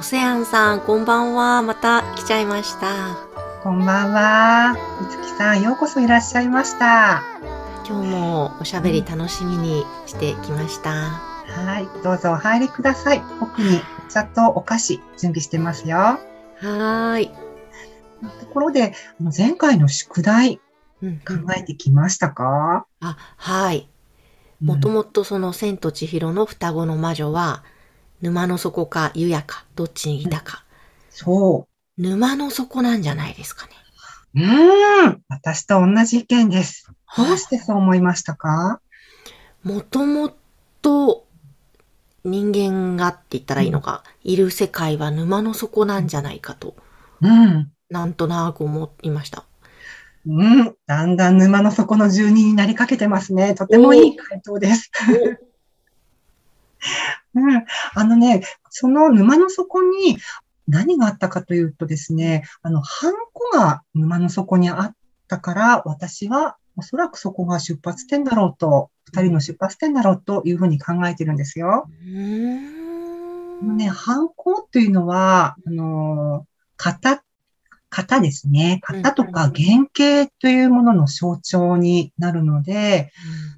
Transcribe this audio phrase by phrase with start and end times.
[0.00, 1.60] オセアンさん、こんばんは。
[1.60, 3.18] また来ちゃいました。
[3.62, 4.74] こんばんは。
[5.02, 7.22] いつきさん、ようこそいらっしゃいました。
[7.86, 10.90] 今日もおしゃべり楽しみにしてきました。
[10.90, 13.22] はい、どうぞお入りください。
[13.42, 15.98] 奥にお茶とお菓子準備してますよ。
[15.98, 17.30] はーい。
[18.40, 18.94] ところで、
[19.36, 20.62] 前回の宿題
[21.02, 23.86] うん考えてきましたか、あ、はい。
[24.62, 27.64] もともとその千と千尋の双子の魔女は、
[28.22, 30.64] 沼の底か湯屋か、どっちにいたか。
[31.10, 33.72] そ沼の底なんじゃないですかね。
[34.34, 35.08] う。
[35.08, 35.22] ん。
[35.28, 36.86] 私と同じ意見です。
[37.16, 38.80] どうはしてそう思いましたか？
[39.64, 39.68] い。
[39.68, 40.32] もとも
[40.80, 41.26] と
[42.24, 46.76] 人間がって言ったらいいのか、いる世界は沼の底なんじゃないかと、
[47.20, 47.72] うん。
[47.88, 49.44] なんとなく思いました。
[50.26, 50.76] うん。
[50.86, 53.54] だんだん沼の底の住人になりかけてますね。
[53.54, 54.90] とてもいい回答です。
[57.34, 57.64] うん。
[57.94, 60.18] あのね、その沼の底に
[60.68, 64.96] 何があったかというとですね、あの、ハンコが沼の底にあっ
[65.28, 71.88] たから、私はおそらくそこが出発点だろうと、二人の出発点だろうというふうに考えてるんですよ。
[71.88, 72.58] うー
[73.62, 73.76] ん。
[73.76, 77.22] ね、ハンコっていうのは、あの、型、
[77.90, 78.80] 型ですね。
[78.82, 83.12] 型とか原型というものの象徴になるので、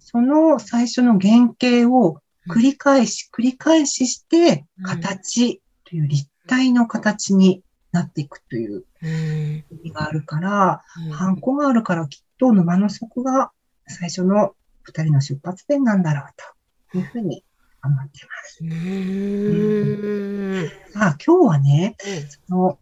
[0.00, 7.62] その最初の原型を繰り返し、繰り返しして、うん形という立体の形に
[7.92, 9.64] なっていくといううん。
[9.70, 13.50] 意味があるから、うんハンコがあるからきっと沼の底が
[13.86, 17.44] 最初の二人の出発点なんだろうというふうに
[17.82, 18.58] 思ってます。
[18.62, 20.68] うーん。
[20.92, 22.78] さあ、今日はね、うんその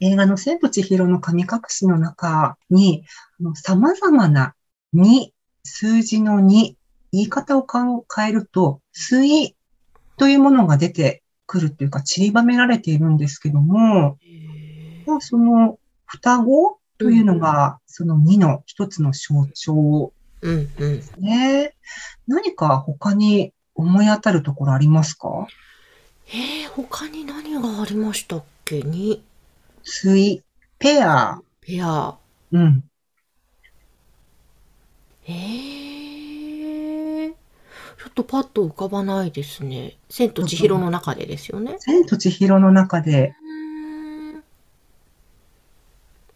[0.00, 3.04] 映画の千と千尋の神隠しの中に、
[3.40, 4.54] あの様々な
[4.94, 5.30] 2、
[5.62, 6.74] 数字の2、
[7.12, 7.84] 言い方をか
[8.14, 9.54] 変えると、水
[10.16, 14.18] というものが出てくるっていうか散りばめられているんですけども、
[15.06, 20.12] まあその双子というのが、その2の一つの象徴
[20.42, 21.02] うんうん。
[21.18, 21.74] ね。
[22.26, 25.46] 何か他に思い当たるところありますか？
[26.28, 29.22] えー、他に何がありましたっけに、
[29.82, 30.42] 水、
[30.78, 32.16] ペア、ペア。
[32.52, 32.84] うん。
[35.28, 35.95] えー、
[38.08, 39.96] っとパッと浮かばないですね。
[40.08, 41.76] 千と千尋の中でですよね。
[41.80, 43.34] 千と千尋の中で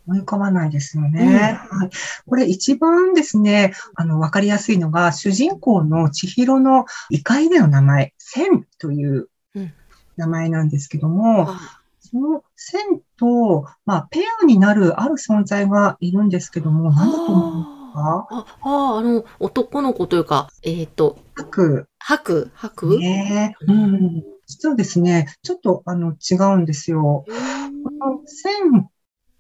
[0.07, 1.59] 思い浮かばないですよね。
[1.71, 1.91] はい。
[2.27, 9.73] これ一番ですね、あの、わかりやすいのが、主人公の千尋の異界での名前、千といううん
[10.17, 18.27] 名前なんですけども、あその千と、まあ、ペアになるある存在がいるんですけども、何だと思いますかあ、
[18.63, 22.51] あ、あの、男の子というか、えっ、と、白白？
[22.55, 23.55] 白、ね。
[23.67, 24.23] うん。
[24.47, 27.25] 実はですね、ちょっと、あの、違うんですよ。
[27.27, 28.89] この1000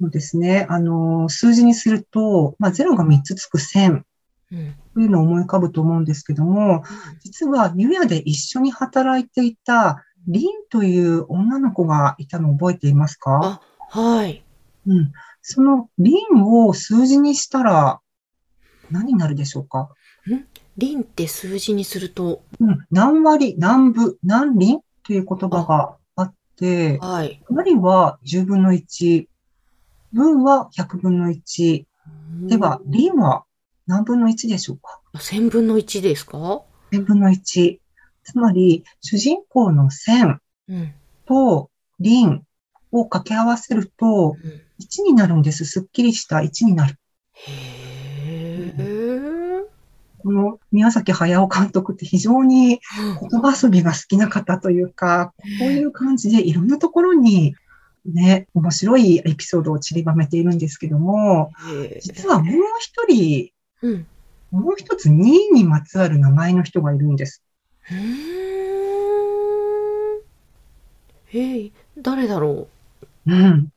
[0.00, 4.04] のですね、あの、数字にすると、まあ、0が3つつく1000
[4.52, 6.82] うんというのを思い浮かぶと思うんですけども、
[7.22, 13.60] 実は、湯屋で一緒に働いていた、リンという女の子がいたのを覚えていますか？
[13.90, 14.44] あ、はい。
[14.86, 15.12] うん。
[15.42, 18.00] そのリンを数字にしたら、
[18.90, 19.88] 何になるでしょうか？
[20.76, 22.86] リンって数字にすると、うん。
[22.90, 24.80] 何割、何部、何輪？
[25.04, 27.42] という言葉があって、はい。
[27.48, 29.26] 割は10分の1、
[30.12, 31.84] 分は100分の1。
[32.48, 33.44] では、輪は
[33.86, 35.00] 何分の1でしょうか？
[35.20, 36.62] 千分の一ですか
[36.92, 37.78] ？1000分の1。
[38.24, 40.94] つまり、主人公の線うん。
[41.26, 42.42] と輪
[42.92, 45.66] を掛け合わせると、うん1になるんです。
[45.66, 46.94] すっきりした1になる。
[47.34, 47.89] へー。
[50.22, 52.80] この宮崎駿監督って非常に
[53.30, 57.54] 言葉遊びが好きな方というか、こういう感じでいろんなところに
[58.06, 63.52] ね、面白いエピソードを散りばめているんですけども、へー実はもう一人、
[63.82, 64.06] うん。
[64.50, 67.42] もう一つ2位にまつわる名前の人がいるんです。
[67.90, 67.96] うー
[70.18, 70.20] ん。
[71.32, 72.68] えい、誰だろ
[73.26, 73.34] う？
[73.34, 73.72] ん。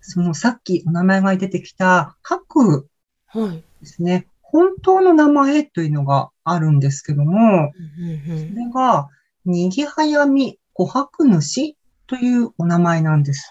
[0.00, 2.88] そのさっきお名前が出てきた、白う
[3.28, 3.62] はい。
[3.80, 4.26] ですね。
[4.52, 9.08] 本当の名前というのがあるんですけども、それが、
[9.44, 11.76] にぎはやみ琥珀主
[12.06, 13.50] というお名前なんです。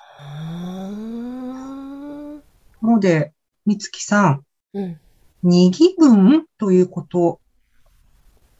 [2.81, 3.33] なので、
[3.65, 4.43] みつきさん、
[4.73, 4.99] うん。
[5.41, 7.39] にぎ文ということ、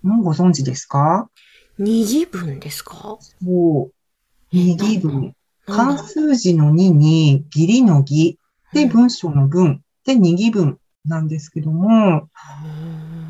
[0.02, 1.30] もうご存知ですか？
[1.78, 3.18] 二次分ですか？
[3.20, 3.90] そ
[4.52, 4.56] う。
[4.56, 5.36] にぎ文。
[5.68, 6.04] なん漢だ？
[6.04, 8.40] 数字の2に、義理の義、
[8.72, 12.30] で、うん文章の文、で、二義文なんですけども、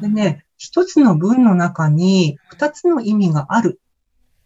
[0.02, 3.80] でね、一つの文の中に二つの意味がある。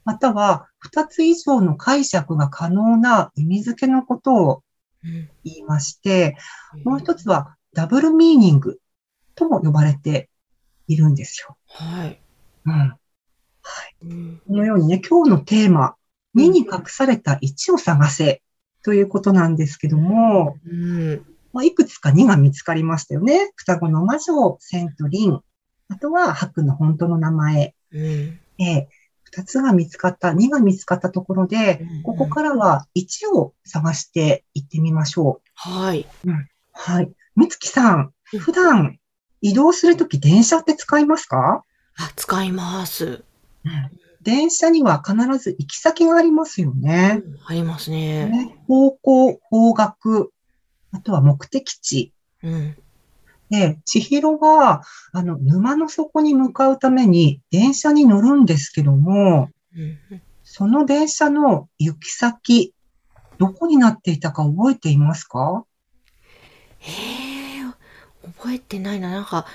[0.05, 4.63] または、二つ以上の解釈が可能な意味付けのことを
[5.03, 6.37] うん言いまして、
[6.85, 8.79] もう一つはダブルミーニング
[9.35, 10.29] とも呼ばれて
[10.87, 11.57] いるんですよ。
[11.67, 12.21] はい。
[12.65, 12.95] うん。
[14.03, 15.95] うんこのようにね、今日のテーマ、
[16.35, 18.41] 2に隠された1を探せ
[18.83, 21.25] ということなんですけども、うん。
[21.53, 23.51] まあ、いくつか2が見つかりましたよね。
[23.55, 25.39] 双子の魔女、セントリン。
[25.89, 27.75] あとは、白の本当の名前。
[27.91, 28.39] うん。
[28.59, 28.87] え
[29.35, 36.05] 2つが見つかった、2が見つかったところでうん、ここからは1を探していってみましょはい。
[36.25, 36.29] う。
[36.71, 37.11] はい。
[37.35, 38.99] みつきさんうん、普段
[39.41, 41.63] 移動するとき電車って使いますか？
[41.97, 43.23] あ、使います。
[44.21, 47.21] 電車には必ず行き先がありますよね。
[47.25, 48.25] うんありますね。
[48.25, 50.29] ね方向、方角、
[50.93, 52.13] あとは目的地。
[52.43, 52.75] うん。
[53.49, 60.21] で、千尋は、あの、沼の底に向かうために電車に乗るんですけども、うん。
[60.43, 62.73] その電車の行き先、
[63.37, 65.65] どこになっていたか覚えていますか？
[66.79, 67.63] へえ、
[68.37, 69.09] 覚えてないな。
[69.09, 69.45] なんか、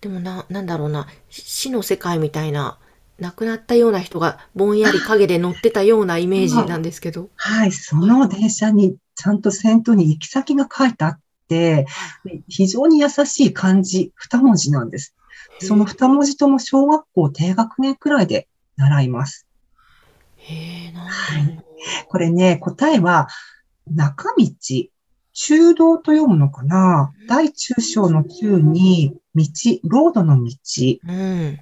[0.00, 1.06] でもな、なんだろうな。
[1.30, 2.78] し死の世界みたいな、
[3.18, 7.30] 亡くなったような人がぼんやり影で乗ってたようなイメージなんですけど。
[7.36, 11.86] はい、その電車にちゃんと先頭に行き先が書いてあって、
[12.24, 15.14] で非常に優しい漢字、二文字なんです。
[15.60, 19.46] その二文字とも小学校低学年くらいで習います。
[20.36, 21.12] へえ、なんだ
[21.54, 21.62] ろ
[22.08, 23.28] これね、答えは、
[23.94, 24.90] 中道、
[25.32, 27.12] 中道と読むのかな？
[27.28, 29.44] 大中小の中に、道、
[29.84, 30.50] ロードの道、
[31.04, 31.12] う。
[31.12, 31.60] うん。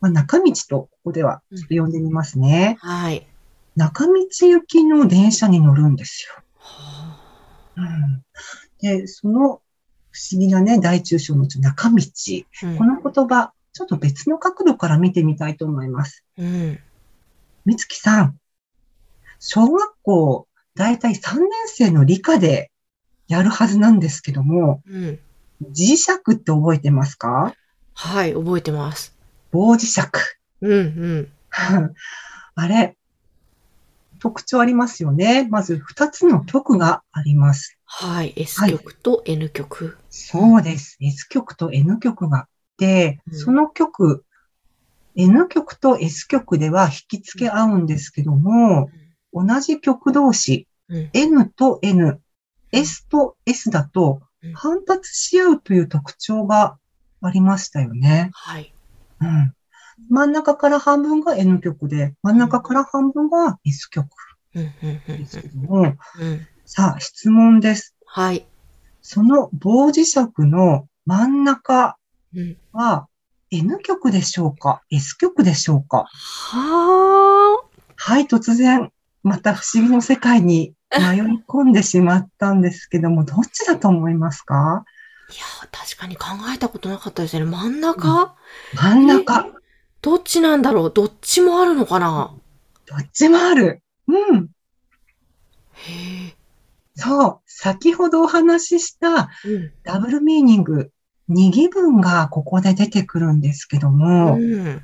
[0.00, 2.76] まあ、中道とここではちょっと呼んでみますね。
[2.80, 3.26] はい。
[3.76, 6.42] 中道行きの電車に乗るんですよ。
[6.66, 7.16] は
[7.76, 8.24] うん、
[8.80, 9.60] で、その
[10.10, 11.96] 不思議なね、大中小の中道。
[11.96, 16.24] あうんこの言葉、ちょっと別の角度から見てみたいと思います。
[16.38, 16.78] うん。
[17.66, 18.38] みつきさん、
[19.38, 22.70] 小学校、だいたい3年生の理科で
[23.28, 25.18] やるはずなんですけども、うん。
[25.72, 27.54] 磁石って覚えてますか？
[27.94, 29.16] はい、覚えてます。
[29.52, 30.00] 棒磁石。
[30.62, 30.76] うん、う
[31.22, 31.32] ん。
[32.54, 32.96] あれ、
[34.18, 35.48] 特徴ありますよね。
[35.50, 37.78] まず2つの極があります。
[37.84, 39.96] はい、S はい曲と N 曲。
[40.10, 40.96] そうです。
[41.00, 44.24] S 極と N 極があって、うんその極、
[45.14, 48.90] N 極と S 極では引き付け合うんですけども、
[49.32, 51.10] 同じ極同士、うん。
[51.12, 52.20] N と N、
[52.72, 56.78] S と S だとうん反発し合うという特徴が
[57.22, 58.30] ありましたよね。
[58.32, 58.72] はい。
[59.20, 59.55] うん。
[60.10, 64.06] 真ん中から半分が N 極で、真ん中から半分が S 極
[64.54, 65.86] うん、うん、うんですけども、うん。
[65.86, 66.46] うん。
[66.64, 67.94] さあ、質問です。
[68.06, 68.46] はい。
[69.02, 71.96] その棒磁石の真ん中
[72.34, 72.56] うん。
[72.72, 73.06] は
[73.50, 76.04] N 極でしょうか ?S 極でしょうか？
[76.10, 77.58] は
[77.96, 78.90] はい、突然、
[79.22, 84.84] また不思議の世界に 迷い込んでしまったんですけども、どっちだと思いますか？
[84.84, 84.84] あ。
[85.32, 87.44] いやー、確かに考えたことなかったですね。
[87.44, 88.34] 真ん中、
[88.74, 89.46] 真ん中。
[90.02, 90.92] どっちなんだろう？
[90.92, 92.34] どっちもあるのかな？
[92.86, 93.82] どっちもある。
[94.06, 94.50] うん。
[95.74, 96.36] へえ。
[96.94, 97.40] そう。
[97.46, 99.72] 先ほどお話ししたうん。
[99.82, 100.92] ダブルミーニング、
[101.28, 104.82] 二義文がここで出てくるんですけども、うん。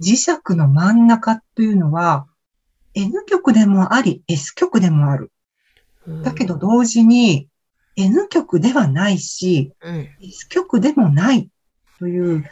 [0.00, 2.26] 磁石の真ん中というのは
[2.94, 5.30] N 極でもあり S 極でもある。
[6.22, 7.48] だけど同時に
[7.96, 10.08] N 極ではないし、うん。
[10.20, 11.48] S 極でもない
[11.98, 12.44] という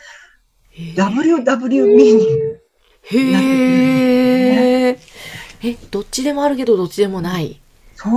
[0.77, 2.63] WW ミーニング。
[3.03, 3.19] へ
[4.91, 4.99] え。
[5.65, 7.61] え、どっちでもあるけどどっちでもない。
[7.95, 8.13] そう。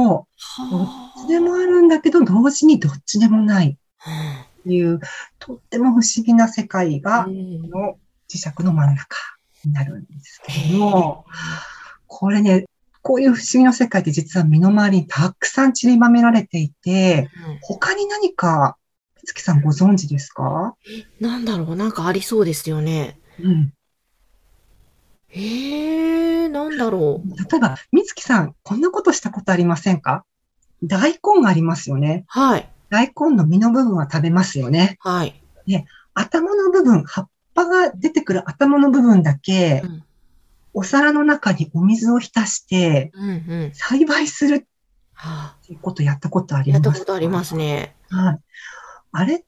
[0.72, 0.90] どっ
[1.26, 5.00] ちでもあるんだけど同時にどっちでもないはという、
[5.40, 7.10] とっても不思議な世界あ。
[7.10, 7.98] が、うんこの
[8.28, 9.18] 磁石の真ん中
[9.64, 11.26] になるんですけども、
[12.08, 12.66] これね、
[13.02, 17.30] こういう不思議な世界って実は身の回りにたくさん散りばめられていて、
[17.62, 18.78] 他に何か、
[19.26, 20.76] 月さんご存知ですか？
[21.20, 21.76] なんだろう？
[21.76, 23.20] なんかありそうですよね。
[23.42, 23.74] うん。
[25.28, 27.30] へえ、なんだろう？
[27.38, 30.24] 例えば、みつきさん、こんなことしたことありませんか？
[30.84, 32.24] 大根がありますよね。
[32.28, 32.70] はい。
[32.90, 34.98] 大根の実の部分は食べますよね。
[35.02, 35.42] はい。
[36.14, 40.02] 頭の部分、葉っぱが出てくる頭の部分だけ、うん
[40.78, 43.34] お皿の中にお水を浸してうんう
[43.68, 43.72] ん。
[43.74, 44.68] 栽培する
[45.14, 47.96] はっていうことやったことああ、りますやったことありますね。
[48.10, 48.40] はい。
[49.18, 49.44] あれっ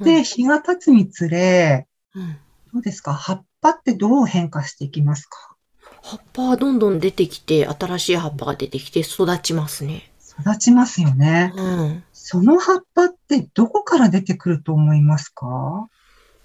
[0.00, 2.36] うんて日が経つにつれ、うん
[2.72, 3.14] どうですか？
[3.14, 5.56] 葉っぱってどう変化していきますか？
[6.02, 10.12] 葉っぱはどんどん出てきて、新しい葉っぱが出てきて育ちますね。
[10.38, 11.52] 育ちますよね。
[11.56, 12.04] うん。
[12.12, 15.88] その葉っぱってどこから出てくると思いますか？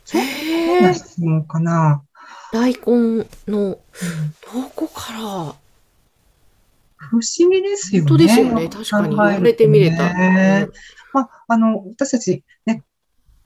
[0.05, 0.81] ちょっと変へえ。
[0.81, 2.03] な質問かな。
[2.53, 3.77] 大根の、
[4.53, 5.19] どこから？
[6.95, 8.09] 不思議ですよね。
[8.09, 8.69] 本当ですよね。
[8.69, 10.13] 確かに言われてみれた。
[10.13, 10.67] ね
[11.13, 12.83] まあ、あの、私たちね、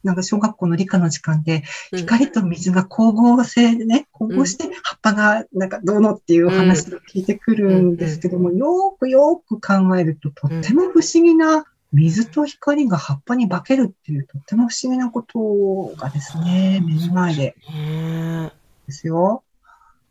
[0.03, 2.00] なんか小学校の理科の時間で、うん。
[2.00, 17.55] 光と水が光合成でね、光合して葉っぱがなんかどうのっていう話を聞いてくるんですけども、よーくよーく考えると、とっても不思議な水と光が葉っぱに化けるっていう、とっても不思議なことがですね、目の前で。
[17.72, 18.51] ね
[18.86, 19.43] ですよ。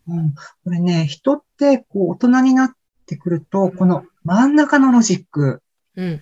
[0.09, 0.35] うん、
[0.65, 5.63] これね、人ってこう大人になってくると、この真ん中のロジック、
[5.97, 6.21] うん。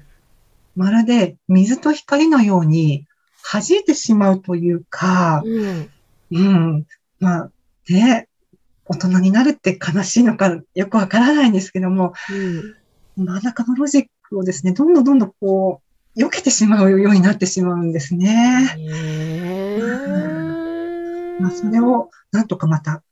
[0.75, 3.07] まるで水と光のように
[3.51, 5.91] 弾いてしまうというか、うん。
[6.31, 6.87] うん、
[7.21, 7.51] まあ、
[7.89, 8.29] ね、
[8.87, 12.15] 大人になるって悲しいのかよくわからないんですけども、
[13.17, 13.25] うん。
[13.25, 15.83] 真ん中のロジックをですね、どんどんどんどんこ
[16.17, 18.75] う、避けてしまうようになってしまうんですね。
[18.79, 19.81] へ
[21.41, 23.03] まあ、それを、なんとかまた、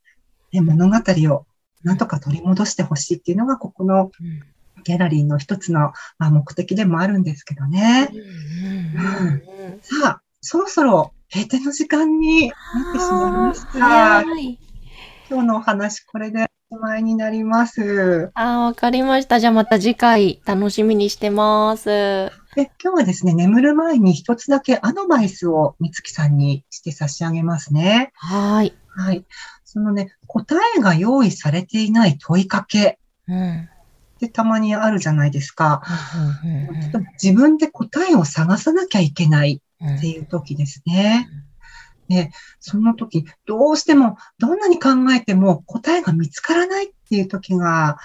[0.53, 0.97] ね、物語
[1.35, 1.47] を、
[1.83, 4.43] なんとか取り戻してほしいっていうのが、ここのうん
[4.85, 8.11] ギャラリーの一つの、まあ、目的でもあるんですけどね。
[8.13, 9.41] うん
[9.83, 13.87] さあ、そろそろ閉店の時間になってしまいました。
[13.87, 14.59] はい。
[15.29, 18.31] 今日のお話、これでおしまいになります。
[18.35, 19.41] あー、わかりました。
[19.41, 21.89] じゃあまた次回楽しみにしてます。
[21.89, 28.11] で今日はですね、眠る前に一つだけアドバイスをみつきさんにして差し上げますね。
[28.15, 28.75] はい。
[28.89, 29.25] はい。
[29.65, 33.69] そのね、答えが用意されていない問いかけうん。
[34.21, 35.83] うんってたまにあるじゃないですか。
[36.45, 41.29] うんうんちょっと自分で答えを探さなきゃいけないうんっていう時ですね。
[42.09, 47.99] で、その時、どうしても、どんなに考えても答えが見つからないっていう時が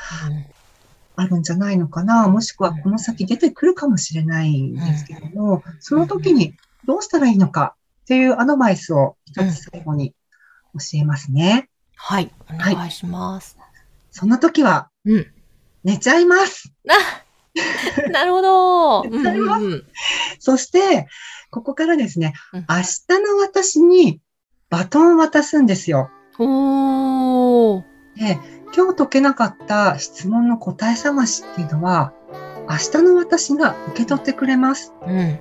[1.15, 2.27] あるんじゃないのかな。
[2.27, 6.53] もしくはこの先出てくるかもしれないんですけども、その時に
[6.85, 10.13] どうしたらいいのかっていうアドバイスを一つ最後に
[10.73, 11.67] 教えますね。
[11.95, 12.31] はい。
[12.53, 13.57] お願いします。
[14.11, 15.34] そんな時はうん。
[15.85, 16.73] 寝ちゃいます。
[16.89, 17.23] あ
[18.11, 19.01] なるほど。
[19.03, 19.83] うん寝ちゃいますうんうん
[20.39, 21.07] そして、
[21.51, 24.19] ここからですね、うん明日の私に
[24.69, 26.09] バトンを渡すんですよ。
[26.39, 27.83] おー。
[28.17, 28.39] で、
[28.75, 32.13] 今日解けなかった質問の答え探しっていうのは、
[32.67, 34.91] 明日の私が受け取ってくれます。
[35.05, 35.39] うん。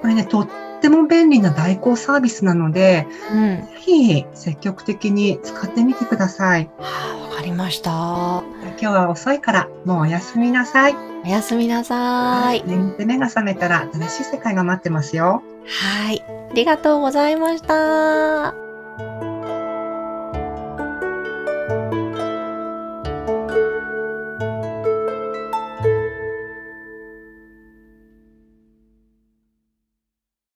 [0.00, 0.46] これね、と
[0.80, 3.56] っても便利な代行サービスなので、うん。
[3.62, 6.70] ぜひ積極的に使ってみてください。
[6.78, 7.90] はあ、わかりました。
[7.90, 10.96] 今日は遅いから、もうおやすみなさい。
[11.24, 12.64] おやすみなさい。
[12.66, 15.42] 眠って目が覚めたら新しい世界が待ってますよ。
[15.66, 16.24] はい。
[16.50, 18.69] ありがとうございました。